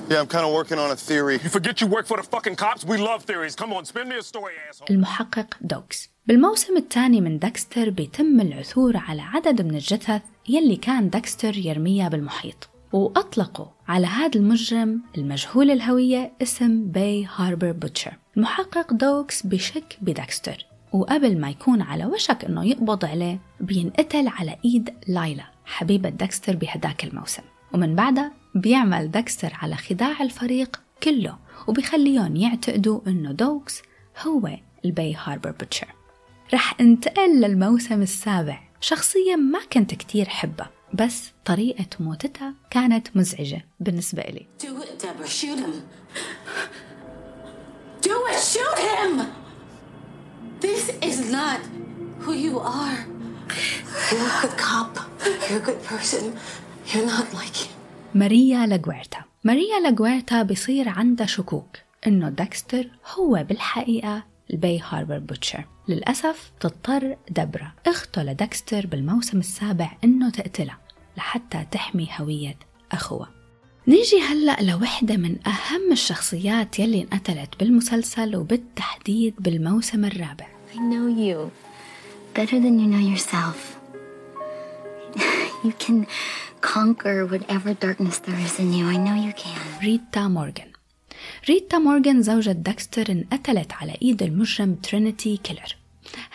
Yeah, 0.09 0.21
I'm 0.21 0.27
kind 0.35 0.45
of 0.47 0.51
working 0.59 0.79
on 0.79 0.89
a 0.91 0.95
theory. 0.95 1.35
You 1.45 1.49
forget 1.57 1.81
you 1.81 1.87
work 1.87 2.05
for 2.11 2.17
the 2.17 2.27
fucking 2.35 2.55
cops? 2.55 2.81
We 2.93 2.97
love 2.97 3.19
theories. 3.29 3.55
Come 3.61 3.71
on, 3.73 3.83
spin 3.85 4.07
me 4.09 4.15
a 4.17 4.23
story, 4.23 4.53
asshole. 4.69 4.87
المحقق 4.89 5.57
دوكس 5.61 6.09
بالموسم 6.27 6.77
الثاني 6.77 7.21
من 7.21 7.39
داكستر 7.39 7.89
بيتم 7.89 8.41
العثور 8.41 8.97
على 8.97 9.21
عدد 9.21 9.61
من 9.61 9.75
الجثث 9.75 10.21
يلي 10.49 10.75
كان 10.75 11.09
داكستر 11.09 11.57
يرميها 11.57 12.09
بالمحيط 12.09 12.69
وأطلقوا 12.93 13.65
على 13.87 14.07
هذا 14.07 14.39
المجرم 14.39 15.01
المجهول 15.17 15.71
الهوية 15.71 16.33
اسم 16.41 16.83
Bay 16.83 17.27
Harbor 17.35 17.71
Butcher 17.71 18.13
المحقق 18.37 18.93
دوكس 18.93 19.45
بشك 19.45 19.97
بداكستر 20.01 20.65
وقبل 20.93 21.39
ما 21.39 21.49
يكون 21.49 21.81
على 21.81 22.05
وشك 22.05 22.45
إنه 22.45 22.65
يقبض 22.65 23.05
عليه 23.05 23.39
بينقتل 23.59 24.27
على 24.27 24.55
إيد 24.65 24.93
لايلا 25.07 25.43
حبيبة 25.65 26.09
داكستر 26.09 26.55
بهداك 26.55 27.03
الموسم 27.03 27.43
ومن 27.73 27.95
بعدها 27.95 28.31
بيعمل 28.55 29.11
دكستر 29.11 29.53
على 29.61 29.75
خداع 29.75 30.21
الفريق 30.21 30.81
كله 31.03 31.37
وبيخليهم 31.67 32.35
يعتقدوا 32.35 33.01
إنه 33.07 33.31
دوكس 33.31 33.81
هو 34.27 34.49
ال 34.85 34.93
Bay 34.93 35.15
Harbor 35.23 35.51
Butcher 35.51 35.87
رح 36.53 36.79
انتقل 36.81 37.41
للموسم 37.41 38.01
السابع 38.01 38.59
شخصية 38.81 39.35
ما 39.35 39.59
كنت 39.73 39.95
كتير 39.95 40.29
حبها 40.29 40.69
بس 40.93 41.31
طريقة 41.45 41.87
موتتها 41.99 42.53
كانت 42.71 43.07
مزعجة 43.17 43.65
بالنسبة 43.79 44.21
إلي 44.21 44.47
Do 44.61 44.81
it, 44.81 44.99
Debra. 45.03 45.27
Shoot 45.27 45.59
him. 45.59 45.73
Do 48.01 48.15
it. 48.31 48.39
Shoot 48.53 48.79
him. 48.79 49.48
Is 51.29 51.35
not 51.35 51.61
who 52.23 52.33
you 52.33 52.55
are. 52.59 52.99
You're 54.09 54.29
a 54.29 54.41
good 54.41 54.55
cop. 54.57 54.93
You're 55.47 55.61
a 55.63 55.65
good 55.69 55.81
person. 55.91 56.23
You're 56.91 57.05
not 57.05 57.27
like 57.33 57.55
him. 57.55 57.71
ماريا 58.15 58.65
لاغويرتا 58.65 59.23
ماريا 59.43 59.79
لاغويرتا 59.79 60.43
بصير 60.43 60.89
عندها 60.89 61.25
شكوك 61.25 61.77
إنه 62.07 62.29
داكستر 62.29 62.87
هو 63.15 63.45
بالحقيقة 63.49 64.23
ال 64.51 64.58
Bay 64.58 64.79
Harbor 64.89 65.19
Butcher 65.19 65.65
للأسف 65.87 66.51
تضطر 66.59 67.17
دبرا 67.29 67.71
أخته 67.87 68.23
لداكستر 68.23 68.87
بالموسم 68.87 69.39
السابع 69.39 69.91
إنه 70.03 70.29
تقتلها 70.29 70.77
لحتى 71.17 71.65
تحمي 71.71 72.09
هوية 72.19 72.59
أخوها 72.91 73.29
نيجي 73.87 74.21
هلأ 74.21 74.57
لوحدة 74.61 75.17
من 75.17 75.47
أهم 75.47 75.91
الشخصيات 75.91 76.79
يلي 76.79 77.01
انقتلت 77.01 77.59
بالمسلسل 77.59 78.35
وبالتحديد 78.35 79.35
بالموسم 79.39 80.05
الرابع 80.05 80.58
I 80.75 80.77
know 80.77 81.07
you 81.07 81.51
better 82.35 82.59
than 82.59 82.77
you 82.79 82.85
know 82.85 82.99
yourself. 83.11 83.79
you 85.63 85.73
can 85.79 86.05
conquer 86.61 87.25
whatever 87.25 87.73
darkness 87.73 88.19
there 88.19 88.39
is 88.39 88.59
in 88.59 88.73
you. 88.73 88.85
I 88.85 88.97
know 88.97 89.15
you 89.15 89.33
can. 89.33 89.59
ريتا 89.83 90.27
مورغان 90.27 90.71
ريتا 91.49 91.77
مورغان 91.77 92.21
زوجة 92.21 92.51
داكستر 92.51 93.11
انقتلت 93.11 93.73
على 93.73 93.97
إيد 94.01 94.23
المجرم 94.23 94.75
Trinity 94.75 95.37
Killer 95.37 95.75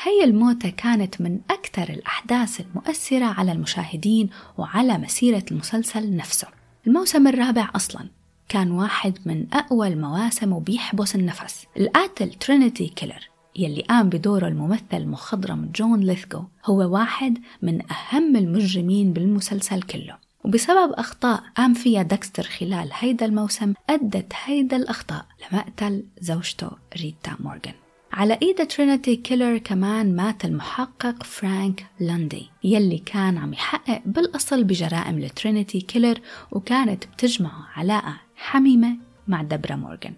هي 0.02 0.24
الموتة 0.24 0.70
كانت 0.70 1.20
من 1.20 1.40
أكثر 1.50 1.88
الأحداث 1.90 2.60
المؤثرة 2.60 3.24
على 3.24 3.52
المشاهدين 3.52 4.30
وعلى 4.58 4.98
مسيرة 4.98 5.44
المسلسل 5.50 6.16
نفسه 6.16 6.48
الموسم 6.86 7.26
الرابع 7.26 7.70
أصلا 7.76 8.08
كان 8.48 8.70
واحد 8.70 9.18
من 9.26 9.46
أقوى 9.52 9.88
المواسم 9.88 10.52
وبيحبس 10.52 11.14
النفس 11.14 11.66
القاتل 11.76 12.34
Trinity 12.34 12.88
Killer 12.88 13.33
يلي 13.56 13.82
قام 13.82 14.08
بدوره 14.08 14.48
الممثل 14.48 14.82
المخضرم 14.92 15.70
جون 15.74 16.00
ليثجو 16.00 16.44
هو 16.64 16.94
واحد 16.94 17.38
من 17.62 17.80
أهم 17.92 18.36
المجرمين 18.36 19.12
بالمسلسل 19.12 19.82
كله. 19.82 20.16
وبسبب 20.44 20.92
أخطاء 20.92 21.42
قام 21.56 21.74
فيها 21.74 22.02
داكستر 22.02 22.42
خلال 22.42 22.90
هيدا 22.92 23.26
الموسم 23.26 23.74
أدت 23.90 24.32
هيدا 24.44 24.76
الأخطاء 24.76 25.26
لمقتل 25.52 26.04
زوجته 26.20 26.70
ريتا 26.96 27.36
مورغان. 27.40 27.74
على 28.12 28.38
إيد 28.42 28.66
Trinity 28.66 29.16
Killer 29.16 29.58
كمان 29.58 30.16
مات 30.16 30.44
المحقق 30.44 31.22
فرانك 31.22 31.86
لاندي 32.00 32.50
يلي 32.64 32.98
كان 32.98 33.38
عم 33.38 33.52
يحقق 33.52 34.02
بالأصل 34.06 34.64
بجرائم 34.64 35.20
ل 35.20 35.28
Trinity 35.28 35.80
Killer 35.80 36.20
وكانت 36.52 37.04
بتجمعه 37.06 37.68
علاقة 37.76 38.16
حميمة 38.36 38.96
مع 39.28 39.42
دبرا 39.42 39.76
مورغان. 39.76 40.14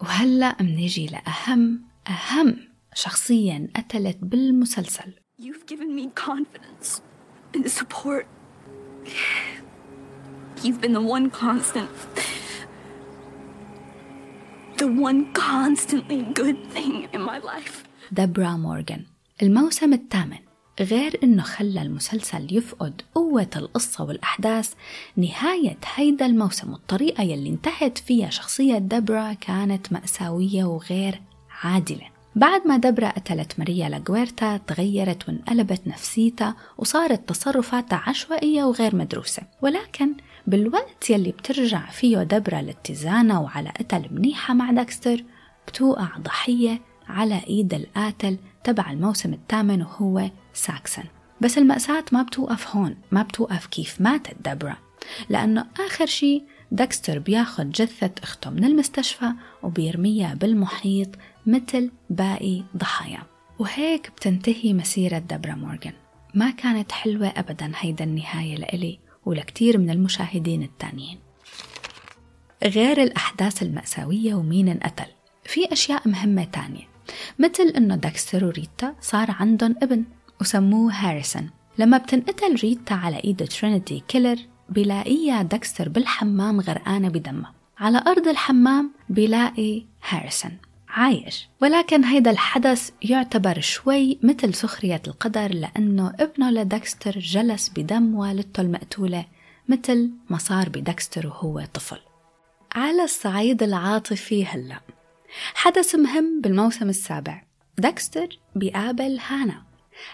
وهلأ 0.00 0.56
منيجي 0.60 1.06
لأهم 1.06 1.87
أهم 2.08 2.56
شخصية 2.94 3.56
انقتلت 3.56 4.18
بالمسلسل 4.22 5.12
You've 5.40 5.66
given 5.66 5.94
me 5.94 6.08
confidence 6.26 7.00
and 7.54 7.70
support. 7.70 8.26
You've 10.64 10.80
been 10.80 10.94
the 10.94 11.06
one 11.16 11.30
constant. 11.30 11.90
The 14.78 14.88
one 15.08 15.32
constantly 15.32 16.22
good 16.40 16.58
thing 16.74 17.08
in 17.12 17.20
my 17.20 17.38
life. 17.38 17.84
دبرا 18.12 18.50
مورغان 18.50 19.04
الموسم 19.42 19.92
الثامن 19.92 20.38
غير 20.80 21.20
إنه 21.22 21.42
خلى 21.42 21.82
المسلسل 21.82 22.56
يفقد 22.56 23.02
قوة 23.14 23.50
القصة 23.56 24.04
والأحداث 24.04 24.72
نهاية 25.16 25.78
هيدا 25.94 26.26
الموسم 26.26 26.72
والطريقة 26.72 27.22
يلي 27.22 27.48
انتهت 27.48 27.98
فيها 27.98 28.30
شخصية 28.30 28.78
دبرا 28.78 29.32
كانت 29.32 29.92
مأساوية 29.92 30.64
وغير 30.64 31.20
عادلة. 31.62 32.08
بعد 32.36 32.66
ما 32.66 32.76
دبرا 32.76 33.08
قتلت 33.08 33.58
ماريا 33.58 33.88
لاغويرتا 33.88 34.56
تغيرت 34.56 35.28
وانقلبت 35.28 35.80
نفسيتها 35.86 36.56
وصارت 36.78 37.28
تصرفاتها 37.28 38.02
عشوائية 38.06 38.64
وغير 38.64 38.96
مدروسة. 38.96 39.42
ولكن 39.62 40.14
بالوقت 40.46 41.10
يلي 41.10 41.30
بترجع 41.30 41.86
فيه 41.86 42.18
دبرا 42.18 42.62
لاتزانها 42.62 43.38
وعلاقتها 43.38 43.96
المنيحة 43.96 44.54
مع 44.54 44.70
داكستر 44.70 45.24
بتوقع 45.68 46.08
ضحية 46.18 46.80
على 47.08 47.40
إيد 47.46 47.74
القاتل 47.74 48.38
تبع 48.64 48.90
الموسم 48.90 49.32
الثامن 49.32 49.82
وهو 49.82 50.30
ساكسون 50.54 51.04
بس 51.40 51.58
المأساة 51.58 52.04
ما 52.12 52.22
بتوقف 52.22 52.76
هون 52.76 52.96
ما 53.10 53.22
بتوقف 53.22 53.66
كيف 53.66 54.00
ماتت 54.00 54.36
دبرا 54.48 54.76
لأنه 55.28 55.66
آخر 55.86 56.06
شي 56.06 56.42
داكستر 56.72 57.18
بياخد 57.18 57.70
جثة 57.70 58.10
أخته 58.22 58.50
من 58.50 58.64
المستشفى 58.64 59.32
وبيرميها 59.62 60.34
بالمحيط 60.34 61.08
مثل 61.48 61.90
باقي 62.10 62.62
ضحايا. 62.76 63.22
وهيك 63.58 64.10
بتنتهي 64.16 64.72
مسيرة 64.72 65.18
دبرا 65.18 65.54
مورغان. 65.54 65.92
ما 66.34 66.50
كانت 66.50 66.92
حلوة 66.92 67.28
أبدا 67.36 67.72
هيدا 67.76 68.04
النهاية 68.04 68.56
لإلي 68.56 68.98
ولكتير 69.26 69.78
من 69.78 69.90
المشاهدين 69.90 70.62
التانيين. 70.62 71.18
غير 72.64 73.02
الأحداث 73.02 73.62
المأساوية 73.62 74.34
ومين 74.34 74.68
انقتل 74.68 75.06
في 75.44 75.72
أشياء 75.72 76.08
مهمة 76.08 76.44
تانية 76.44 76.88
مثل 77.38 77.72
إنه 77.76 77.96
داكستر 77.96 78.44
وريتا 78.44 78.94
صار 79.00 79.30
عندهم 79.30 79.74
ابن 79.82 80.04
وسموه 80.40 80.92
هاريسون. 80.92 81.50
لما 81.78 81.98
بتنقتل 81.98 82.54
ريتا 82.54 82.94
على 82.94 83.16
إيد 83.24 83.48
Trinity 83.48 84.02
Killer 84.08 84.38
بيلاقيها 84.68 85.42
داكستر 85.42 85.88
بالحمام 85.88 86.60
غرقانة 86.60 87.08
بدمها. 87.08 87.54
على 87.78 88.04
أرض 88.06 88.28
الحمام 88.28 88.90
بيلاقي 89.08 89.82
هاريسون. 90.08 90.58
عايش. 90.88 91.48
ولكن 91.62 92.04
هيدا 92.04 92.30
الحدث 92.30 92.90
يعتبر 93.02 93.60
شوي 93.60 94.18
مثل 94.22 94.54
سخرية 94.54 95.02
القدر 95.06 95.54
لأنه 95.54 96.12
ابنه 96.20 96.50
لداكستر 96.50 97.18
جلس 97.18 97.70
بدم 97.76 98.14
والدته 98.14 98.60
المقتولة 98.60 99.24
مثل 99.68 100.10
ما 100.30 100.38
صار 100.38 100.68
بداكستر 100.68 101.26
وهو 101.26 101.64
طفل. 101.74 101.98
على 102.74 103.04
الصعيد 103.04 103.62
العاطفي 103.62 104.46
هلأ. 104.46 104.80
حدث 105.54 105.94
مهم 105.94 106.40
بالموسم 106.40 106.88
السابع. 106.88 107.42
داكستر 107.78 108.38
بيقابل 108.54 109.18
هانا. 109.28 109.62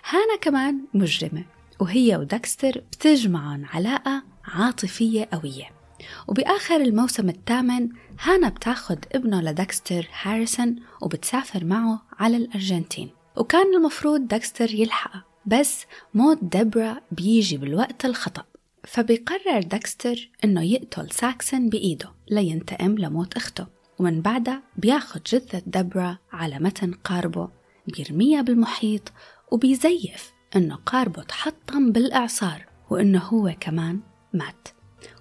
هانا 0.09 0.37
كمان 0.41 0.81
مجرمة 0.95 1.45
وهي 1.81 2.17
وداكستر 2.17 2.83
بتجمعهم 2.93 3.67
علاقة 3.73 4.23
عاطفية 4.45 5.29
قوية. 5.33 5.74
وبآخر 6.29 6.77
الموسم 6.77 7.29
الثامن 7.29 7.89
هانا 8.21 8.49
بتاخد 8.49 8.99
ابنه 9.13 9.41
لداكستر 9.41 10.09
هاريسون 10.23 10.77
وبتسافر 11.03 11.65
معه 11.65 12.03
على 12.19 12.37
الأرجنتين. 12.37 13.11
وكان 13.37 13.75
المفروض 13.75 14.29
داكستر 14.29 14.75
يلحقها 14.75 15.25
بس 15.47 15.85
موت 16.15 16.39
دبرا 16.43 17.01
بيجي 17.13 17.57
بالوقت 17.57 18.05
الخطأ. 18.05 18.45
فبيقرر 18.85 19.63
داكستر 19.63 20.31
إنه 20.45 20.63
يقتل 20.63 21.11
ساكسون 21.11 21.69
بإيده 21.69 22.11
لينتقم 22.31 22.99
لموت 22.99 23.37
أخته. 23.37 23.67
ومن 23.99 24.21
بعدها 24.21 24.63
بياخد 24.77 25.23
جثة 25.23 25.63
دبرا 25.67 26.19
على 26.33 26.59
متن 26.59 26.93
قاربه 26.93 27.49
بيرميها 27.87 28.43
بالمحيط 28.43 29.13
وبيزيف 29.51 30.33
إنه 30.57 30.75
قاربه 30.75 31.23
تحطم 31.23 31.93
بالإعصار 31.93 32.67
وإنه 32.91 33.19
هو 33.19 33.55
كمان 33.61 34.01
مات. 34.33 34.69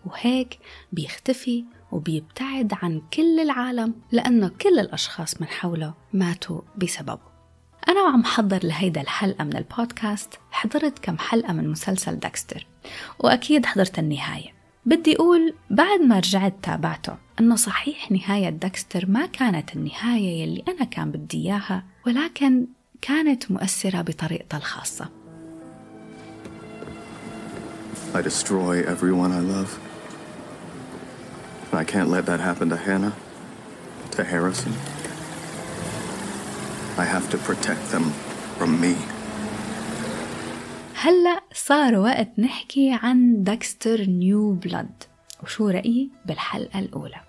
وهيك 0.05 0.59
بيختفي 0.91 1.65
وبيبتعد 1.91 2.73
عن 2.81 3.01
كل 3.13 3.39
العالم 3.39 3.93
لأنه 4.11 4.51
كل 4.61 4.79
الأشخاص 4.79 5.41
من 5.41 5.47
حوله 5.47 5.93
ماتوا 6.13 6.61
بسببه. 6.77 7.33
أنا 7.89 8.01
وعم 8.01 8.23
حضر 8.23 8.59
لهيدا 8.65 9.01
الحلقة 9.01 9.43
من 9.43 9.57
البودكاست 9.57 10.33
حضرت 10.51 10.99
كم 10.99 11.17
حلقة 11.17 11.53
من 11.53 11.69
مسلسل 11.69 12.19
داكستر 12.19 12.67
وأكيد 13.19 13.65
حضرت 13.65 13.99
النهاية. 13.99 14.53
بدي 14.85 15.15
أقول 15.15 15.53
بعد 15.69 15.99
ما 15.99 16.17
رجعت 16.19 16.53
تابعته 16.63 17.17
أنه 17.39 17.55
صحيح 17.55 18.11
نهاية 18.11 18.49
داكستر 18.49 19.05
ما 19.09 19.25
كانت 19.25 19.75
النهاية 19.75 20.41
يلي 20.41 20.63
أنا 20.67 20.85
كان 20.85 21.11
بدي 21.11 21.37
إياها 21.37 21.83
ولكن 22.07 22.67
كانت 23.01 23.51
مؤثرة 23.51 24.01
بطريقتها 24.01 24.57
الخاصة. 24.57 25.22
I 28.15 28.21
destroy 28.21 28.83
everyone 28.93 29.31
I 29.31 29.39
love. 29.39 29.71
And 31.71 31.79
I 31.79 31.85
can't 31.93 32.09
let 32.09 32.27
that 32.27 32.39
happen 32.39 32.69
to 32.69 32.77
Hannah, 32.77 33.13
to 34.11 34.23
Harrison. 34.23 34.73
I 37.03 37.05
have 37.05 37.27
to 37.31 37.37
protect 37.37 37.83
them 37.91 38.05
from 38.57 38.79
me. 38.81 38.95
هلأ 40.95 41.41
صار 41.53 41.95
وقت 41.95 42.39
نحكي 42.39 42.99
عن 43.03 43.43
داكستر 43.43 44.01
نيو 44.01 44.53
بلاد 44.53 45.03
وشو 45.43 45.69
رأيي 45.69 46.11
بالحلقة 46.25 46.79
الأولى 46.79 47.21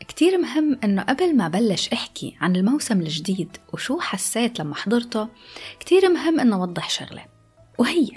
كتير 0.00 0.38
مهم 0.38 0.78
إنه 0.84 1.02
قبل 1.02 1.36
ما 1.36 1.48
بلش 1.48 1.88
أحكي 1.88 2.36
عن 2.40 2.56
الموسم 2.56 3.00
الجديد 3.00 3.56
وشو 3.72 4.00
حسيت 4.00 4.60
لما 4.60 4.74
حضرته 4.74 5.28
كتير 5.80 6.08
مهم 6.08 6.40
إنه 6.40 6.56
أوضح 6.56 6.90
شغلة 6.90 7.24
وهي 7.78 8.08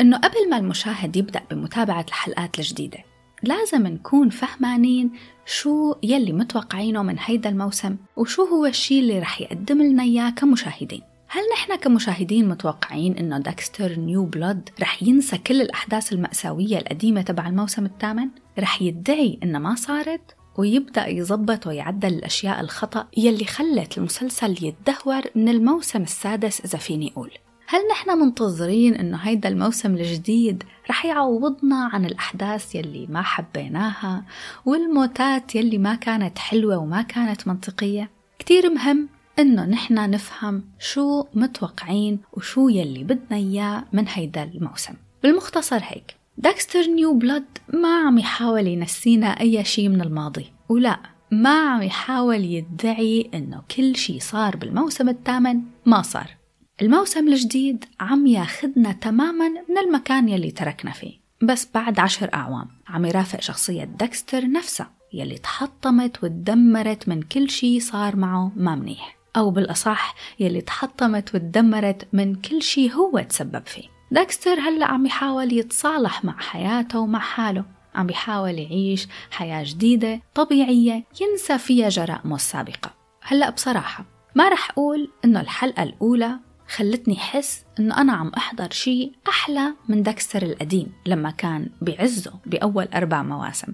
إنه 0.00 0.16
قبل 0.16 0.50
ما 0.50 0.56
المشاهد 0.56 1.16
يبدأ 1.16 1.40
بمتابعة 1.50 2.04
الحلقات 2.08 2.58
الجديدة 2.58 2.98
لازم 3.42 3.86
نكون 3.86 4.30
فهمانين 4.30 5.12
شو 5.46 5.94
يلي 6.02 6.32
متوقعينه 6.32 7.02
من 7.02 7.16
هيدا 7.18 7.48
الموسم 7.48 7.96
وشو 8.16 8.44
هو 8.44 8.66
الشي 8.66 9.00
اللي 9.00 9.18
رح 9.18 9.40
يقدم 9.40 9.82
لنا 9.82 10.02
إياه 10.02 10.30
كمشاهدين 10.30 11.02
هل 11.28 11.42
نحن 11.52 11.76
كمشاهدين 11.76 12.48
متوقعين 12.48 13.18
إنه 13.18 13.38
داكستر 13.38 13.98
New 13.98 14.24
Blood 14.24 14.68
رح 14.80 15.02
ينسى 15.02 15.38
كل 15.38 15.60
الأحداث 15.60 16.12
المأساوية 16.12 16.78
القديمة 16.78 17.22
تبع 17.22 17.48
الموسم 17.48 17.86
الثامن؟ 17.86 18.28
رح 18.58 18.82
يدعي 18.82 19.38
انها 19.42 19.60
ما 19.60 19.74
صارت؟ 19.74 20.36
ويبدأ 20.58 21.06
يظبط 21.08 21.66
ويعدل 21.66 22.08
الأشياء 22.08 22.60
الخطأ 22.60 23.06
يلي 23.16 23.44
خلت 23.44 23.98
المسلسل 23.98 24.64
يتدهور 24.64 25.22
من 25.34 25.48
الموسم 25.48 26.02
السادس 26.02 26.60
إذا 26.60 26.78
فيني 26.78 27.12
أقول 27.12 27.30
هل 27.74 27.80
نحن 27.90 28.18
منتظرين 28.18 28.94
إنه 28.94 29.16
هيدا 29.16 29.48
الموسم 29.48 29.94
الجديد 29.94 30.64
رح 30.90 31.04
يعوضنا 31.04 31.90
عن 31.92 32.04
الأحداث 32.04 32.74
يلي 32.74 33.06
ما 33.06 33.22
حبيناها 33.22 34.24
والموتات 34.64 35.54
يلي 35.54 35.78
ما 35.78 35.94
كانت 35.94 36.38
حلوة 36.38 36.78
وما 36.78 37.02
كانت 37.02 37.48
منطقية؟ 37.48 38.10
كتير 38.38 38.70
مهم 38.70 39.08
إنه 39.38 39.64
نحن 39.64 40.10
نفهم 40.10 40.64
شو 40.78 41.24
متوقعين 41.34 42.18
وشو 42.32 42.68
يلي 42.68 43.04
بدنا 43.04 43.36
إياه 43.36 43.84
من 43.92 44.08
هيدا 44.08 44.42
الموسم 44.42 44.94
بالمختصر 45.22 45.80
هيك 45.82 46.16
داكستر 46.38 46.82
New 46.82 47.14
Blood 47.14 47.44
ما 47.72 47.98
عم 47.98 48.18
يحاول 48.18 48.66
ينسينا 48.66 49.40
أي 49.40 49.64
شي 49.64 49.88
من 49.88 50.00
الماضي 50.00 50.46
ولا 50.68 51.00
ما 51.30 51.70
عم 51.70 51.82
يحاول 51.82 52.44
يدعي 52.44 53.30
إنه 53.34 53.62
كل 53.76 53.96
شي 53.96 54.20
صار 54.20 54.56
بالموسم 54.56 55.08
الثامن 55.08 55.60
ما 55.86 56.02
صار 56.02 56.33
الموسم 56.82 57.28
الجديد 57.28 57.84
عم 58.00 58.26
ياخدنا 58.26 58.92
تماما 58.92 59.48
من 59.48 59.78
المكان 59.78 60.28
يلي 60.28 60.50
تركنا 60.50 60.92
فيه. 60.92 61.20
بس 61.42 61.68
بعد 61.74 61.98
عشر 61.98 62.30
أعوام 62.34 62.68
عم 62.88 63.04
يرافق 63.04 63.40
شخصية 63.40 63.84
داكستر 63.84 64.50
نفسها 64.50 64.90
يلي 65.12 65.38
تحطمت 65.38 66.24
وتدمرت 66.24 67.08
من 67.08 67.22
كل 67.22 67.50
شي 67.50 67.80
صار 67.80 68.16
معه 68.16 68.52
ما 68.56 68.74
منيح. 68.74 69.16
أو 69.36 69.50
بالأصح 69.50 70.14
يلي 70.40 70.60
تحطمت 70.60 71.34
وتدمرت 71.34 72.08
من 72.12 72.34
كل 72.34 72.62
شي 72.62 72.92
هو 72.94 73.20
تسبب 73.28 73.66
فيه. 73.66 73.84
داكستر 74.10 74.60
هلأ 74.60 74.86
عم 74.86 75.06
يحاول 75.06 75.52
يتصالح 75.52 76.24
مع 76.24 76.36
حياته 76.38 76.98
ومع 76.98 77.18
حاله. 77.18 77.64
عم 77.94 78.06
بيحاول 78.06 78.58
يعيش 78.58 79.08
حياة 79.30 79.64
جديدة 79.66 80.20
طبيعية 80.34 81.04
ينسى 81.20 81.58
فيها 81.58 81.88
جرائمه 81.88 82.36
السابقة. 82.36 82.94
هلأ 83.22 83.50
بصراحة 83.50 84.04
ما 84.34 84.48
رح 84.48 84.70
أقول 84.70 85.10
إنه 85.24 85.40
الحلقة 85.40 85.82
الأولى 85.82 86.38
خلتني 86.76 87.16
حس 87.16 87.64
إنه 87.78 88.00
أنا 88.00 88.12
عم 88.12 88.32
أحضر 88.36 88.70
شيء 88.70 89.12
أحلى 89.28 89.74
من 89.88 90.02
داكستر 90.02 90.42
القديم 90.42 90.92
لما 91.06 91.30
كان 91.30 91.68
بعزه 91.80 92.32
بأول 92.46 92.88
أربع 92.94 93.22
مواسم. 93.22 93.72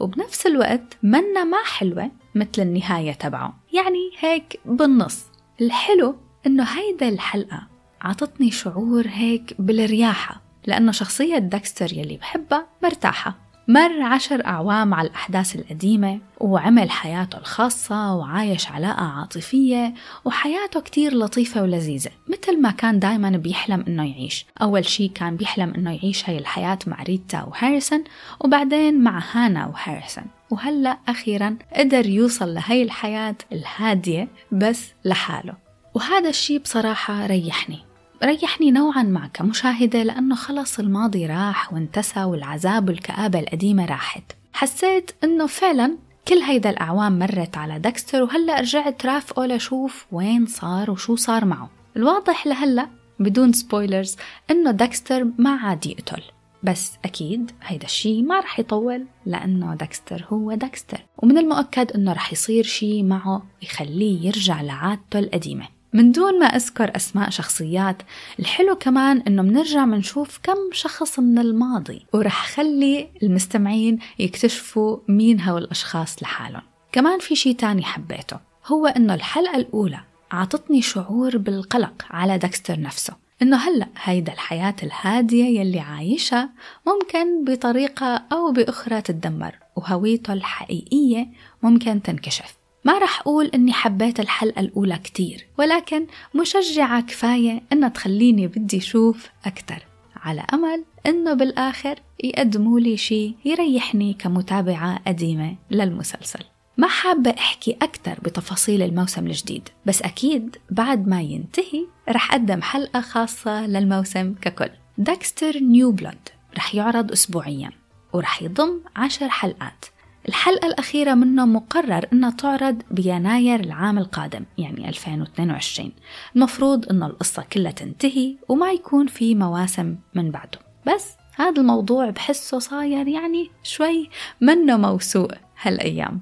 وبنفس 0.00 0.46
الوقت 0.46 0.96
منا 1.02 1.44
ما 1.44 1.56
حلوة 1.64 2.10
مثل 2.34 2.50
النهاية 2.58 3.12
تبعه. 3.12 3.58
يعني 3.72 4.10
هيك 4.18 4.60
بالنص. 4.64 5.24
الحلو 5.60 6.16
إنه 6.46 6.64
هيدا 6.64 7.08
الحلقة 7.08 7.66
عطتني 8.02 8.50
شعور 8.50 9.06
هيك 9.08 9.54
بالرياحة 9.58 10.40
لأنه 10.66 10.92
شخصية 10.92 11.38
داكستر 11.38 11.92
يلي 11.92 12.16
بحبها 12.16 12.66
مرتاحة. 12.82 13.43
مر 13.68 14.02
عشر 14.02 14.46
أعوام 14.46 14.94
على 14.94 15.08
الأحداث 15.08 15.56
القديمة 15.56 16.20
وعمل 16.40 16.90
حياته 16.90 17.38
الخاصة 17.38 18.14
وعايش 18.14 18.70
علاقة 18.70 19.02
عاطفية 19.04 19.94
وحياته 20.24 20.80
كتير 20.80 21.14
لطيفة 21.14 21.62
ولذيذة 21.62 22.10
مثل 22.28 22.60
ما 22.60 22.70
كان 22.70 22.98
دايما 22.98 23.30
بيحلم 23.30 23.84
إنه 23.88 24.10
يعيش. 24.10 24.46
أول 24.62 24.84
شي 24.84 25.08
كان 25.08 25.36
بيحلم 25.36 25.74
إنه 25.74 25.94
يعيش 25.94 26.28
هاي 26.28 26.38
الحياة 26.38 26.78
مع 26.86 27.02
ريتا 27.02 27.42
وهاريسون 27.42 28.04
وبعدين 28.40 29.00
مع 29.00 29.22
هانا 29.32 29.66
وهاريسون. 29.66 30.24
وهلأ 30.50 30.98
أخيرا 31.08 31.56
قدر 31.76 32.06
يوصل 32.06 32.54
لهي 32.54 32.82
الحياة 32.82 33.36
الهادية 33.52 34.28
بس 34.52 34.92
لحاله. 35.04 35.54
وهذا 35.94 36.28
الشي 36.28 36.58
بصراحة 36.58 37.26
ريحني. 37.26 37.93
ريحني 38.24 38.70
نوعا 38.70 39.02
ما 39.02 39.30
كمشاهدة 39.34 40.02
لأنه 40.02 40.34
خلص 40.34 40.78
الماضي 40.78 41.26
راح 41.26 41.72
وانتسى 41.72 42.24
والعذاب 42.24 42.88
والكآبة 42.88 43.40
القديمة 43.40 43.84
راحت. 43.84 44.32
حسيت 44.52 45.10
أنه 45.24 45.46
فعلا 45.46 45.96
كل 46.28 46.38
هيدا 46.38 46.70
الأعوام 46.70 47.18
مرت 47.18 47.56
على 47.56 47.78
داكستر 47.78 48.22
وهلأ 48.22 48.60
رجعت 48.60 49.06
رافقه 49.06 49.46
لشوف 49.46 50.06
وين 50.12 50.46
صار 50.46 50.90
وشو 50.90 51.16
صار 51.16 51.44
معه. 51.44 51.70
الواضح 51.96 52.46
لهلأ 52.46 52.88
بدون 53.20 53.52
spoilers 53.52 54.16
أنه 54.50 54.70
داكستر 54.70 55.26
ما 55.38 55.50
عاد 55.50 55.86
يقتل. 55.86 56.22
بس 56.62 56.92
أكيد 57.04 57.50
هيدا 57.62 57.84
الشي 57.84 58.22
ما 58.22 58.40
رح 58.40 58.60
يطول 58.60 59.06
لأنه 59.26 59.74
داكستر 59.74 60.24
هو 60.28 60.54
داكستر. 60.54 61.00
ومن 61.18 61.38
المؤكد 61.38 61.92
أنه 61.92 62.12
رح 62.12 62.32
يصير 62.32 62.64
شي 62.64 63.02
معه 63.02 63.42
يخليه 63.62 64.26
يرجع 64.26 64.62
لعادته 64.62 65.18
القديمة. 65.18 65.73
من 65.94 66.12
دون 66.12 66.38
ما 66.38 66.46
أذكر 66.46 66.96
أسماء 66.96 67.30
شخصيات 67.30 68.02
الحلو 68.38 68.76
كمان 68.76 69.22
إنه 69.28 69.42
بنرجع 69.42 69.84
بنشوف 69.84 70.40
كم 70.42 70.56
شخص 70.72 71.18
من 71.18 71.38
الماضي 71.38 72.06
ورح 72.12 72.46
خلي 72.46 73.08
المستمعين 73.22 73.98
يكتشفوا 74.18 74.98
مين 75.08 75.40
هول 75.40 75.64
الأشخاص 75.64 76.22
لحالهم. 76.22 76.62
كمان 76.92 77.18
في 77.18 77.36
شي 77.36 77.54
تاني 77.54 77.82
حبيته 77.82 78.38
هو 78.66 78.86
إنه 78.86 79.14
الحلقة 79.14 79.56
الأولى 79.56 80.00
عطتني 80.30 80.82
شعور 80.82 81.36
بالقلق 81.38 82.04
على 82.10 82.38
داكستر 82.38 82.80
نفسه 82.80 83.14
إنه 83.42 83.56
هلأ 83.56 83.88
هيدا 84.02 84.32
الحياة 84.32 84.76
الهادية 84.82 85.60
يلي 85.60 85.80
عايشها 85.80 86.50
ممكن 86.86 87.44
بطريقة 87.44 88.22
أو 88.32 88.52
بأخرى 88.52 89.00
تتدمر 89.00 89.58
وهويته 89.76 90.32
الحقيقية 90.32 91.28
ممكن 91.62 92.02
تنكشف. 92.02 92.63
ما 92.84 92.98
رح 92.98 93.20
أقول 93.20 93.46
إني 93.46 93.72
حبيت 93.72 94.20
الحلقة 94.20 94.60
الأولى 94.60 94.98
كتير 94.98 95.46
ولكن 95.58 96.06
مشجعة 96.34 97.00
كفاية 97.00 97.62
إنها 97.72 97.88
تخليني 97.88 98.46
بدي 98.46 98.80
شوف 98.80 99.28
أكتر. 99.46 99.86
على 100.16 100.46
أمل 100.54 100.84
إنه 101.06 101.34
بالآخر 101.34 101.98
يقدموا 102.24 102.80
لي 102.80 102.96
شي 102.96 103.34
يريحني 103.44 104.14
كمتابعة 104.14 105.00
قديمة 105.06 105.56
للمسلسل. 105.70 106.44
ما 106.76 106.88
حابة 106.88 107.30
أحكي 107.30 107.76
أكثر 107.82 108.18
بتفاصيل 108.22 108.82
الموسم 108.82 109.26
الجديد 109.26 109.68
بس 109.86 110.02
أكيد 110.02 110.56
بعد 110.70 111.08
ما 111.08 111.20
ينتهي 111.20 111.86
رح 112.08 112.32
أقدم 112.32 112.62
حلقة 112.62 113.00
خاصة 113.00 113.66
للموسم 113.66 114.34
ككل. 114.34 114.70
داكستر 114.98 115.58
نيو 115.58 115.92
بلود 115.92 116.28
رح 116.56 116.74
يعرض 116.74 117.12
أسبوعيا 117.12 117.70
ورح 118.12 118.42
يضم 118.42 118.80
عشر 118.96 119.28
حلقات. 119.28 119.84
الحلقة 120.28 120.66
الأخيرة 120.66 121.14
منه 121.14 121.46
مقرر 121.46 122.06
أنها 122.12 122.30
تعرض 122.30 122.82
بيناير 122.90 123.60
العام 123.60 123.98
القادم 123.98 124.44
يعني 124.58 124.88
2022 124.88 125.92
المفروض 126.36 126.90
أنه 126.90 127.06
القصة 127.06 127.44
كلها 127.52 127.72
تنتهي 127.72 128.36
وما 128.48 128.72
يكون 128.72 129.06
في 129.06 129.34
مواسم 129.34 129.96
من 130.14 130.30
بعده. 130.30 130.58
بس 130.86 131.16
هذا 131.36 131.60
الموضوع 131.60 132.10
بحسه 132.10 132.58
صاير 132.58 133.08
يعني 133.08 133.50
شوي 133.62 134.08
منه 134.40 134.76
موثوق 134.76 135.32
هالأيام. 135.62 136.20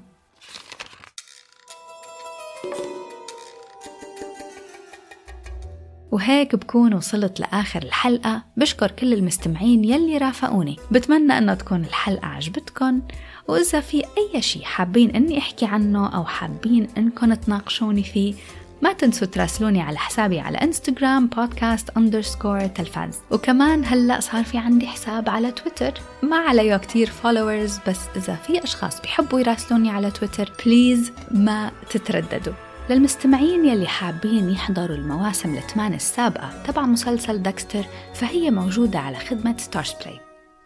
وهيك 6.13 6.55
بكون 6.55 6.93
وصلت 6.93 7.39
لآخر 7.39 7.83
الحلقة. 7.83 8.43
بشكر 8.57 8.91
كل 8.91 9.13
المستمعين 9.13 9.83
يلي 9.83 10.17
رافقوني. 10.17 10.75
بتمنى 10.91 11.37
أنه 11.37 11.53
تكون 11.53 11.85
الحلقة 11.85 12.27
عجبتكم 12.27 13.01
وإذا 13.47 13.79
في 13.79 14.03
أي 14.17 14.41
شي 14.41 14.65
حابين 14.65 15.09
أني 15.09 15.37
أحكي 15.37 15.65
عنه 15.65 16.15
أو 16.15 16.25
حابين 16.25 16.87
أنكم 16.97 17.33
تناقشوني 17.33 18.03
فيه 18.03 18.33
ما 18.81 18.93
تنسوا 18.93 19.27
تراسلوني 19.27 19.81
على 19.81 19.97
حسابي 19.97 20.39
على 20.39 20.57
انستغرام 20.57 21.27
بودكاست 21.27 21.89
underscore 21.97 22.67
تلفاز 22.67 23.19
وكمان 23.31 23.85
هلأ 23.85 24.19
صار 24.19 24.43
في 24.43 24.57
عندي 24.57 24.87
حساب 24.87 25.29
على 25.29 25.51
تويتر 25.51 25.93
ما 26.23 26.37
عليه 26.37 26.77
كتير 26.77 27.07
followers 27.07 27.79
بس 27.87 27.99
إذا 28.15 28.35
في 28.35 28.63
أشخاص 28.63 29.01
بيحبوا 29.01 29.39
يراسلوني 29.39 29.89
على 29.89 30.11
تويتر 30.11 30.51
please 30.65 31.11
ما 31.31 31.71
تترددوا. 31.89 32.72
للمستمعين 32.89 33.65
يلي 33.65 33.87
حابين 33.87 34.49
يحضروا 34.49 34.95
المواسم 34.95 35.55
الثمان 35.55 35.93
السابقة 35.93 36.63
تبع 36.63 36.81
مسلسل 36.81 37.41
داكستر 37.41 37.83
فهي 38.13 38.51
موجودة 38.51 38.99
على 38.99 39.17
خدمة 39.17 39.57
Starz 39.57 39.93
Play 40.01 40.19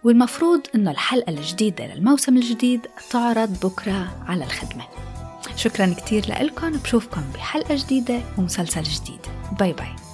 والمفروض 0.04 0.62
أنه 0.76 0.92
الحلقة 0.92 1.30
الجديدة 1.30 1.88
للموسم 1.88 2.38
الجديد 2.38 2.88
تعرض 3.10 3.60
بكرة 3.66 4.26
على 4.28 4.44
الخدمة. 4.44 4.84
شكرا 5.56 5.94
كتير 5.94 6.26
لكم 6.44 6.72
بشوفكم 6.72 7.22
بحلقة 7.34 7.76
جديدة 7.76 8.22
ومسلسل 8.38 8.84
جديد. 8.84 9.20
bye 9.60 9.74
bye. 9.74 10.07